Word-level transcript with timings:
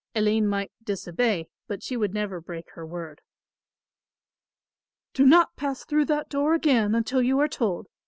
Aline 0.15 0.47
might 0.47 0.71
disobey, 0.83 1.45
but 1.67 1.83
she 1.83 1.95
would 1.95 2.11
never 2.11 2.41
break 2.41 2.71
her 2.71 2.83
word. 2.83 3.21
"Do 5.13 5.27
not 5.27 5.55
pass 5.55 5.85
through 5.85 6.05
that 6.05 6.27
door 6.27 6.55
again, 6.55 6.95
until 6.95 7.21
you 7.21 7.37
are 7.37 7.47
told. 7.47 7.85